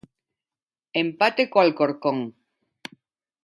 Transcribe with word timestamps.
Empate 1.03 1.43
co 1.51 1.57
Alcorcón. 1.61 2.17